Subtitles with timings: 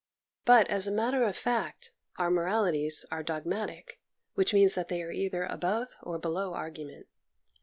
[0.45, 3.99] But, as a matter of fact, our moralities are dogmatic,
[4.33, 7.05] which means that they are either above or below argument.